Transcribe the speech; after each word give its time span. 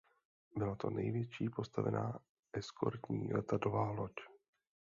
Byla 0.55 0.75
to 0.75 0.89
největší 0.89 1.49
postavená 1.49 2.19
eskortní 2.53 3.33
letadlová 3.33 3.91
loď. 3.91 4.13